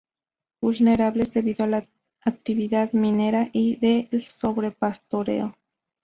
[0.63, 1.87] Vulnerables debido a la
[2.21, 3.77] actividad minera y
[4.11, 5.55] el sobrepastoreo.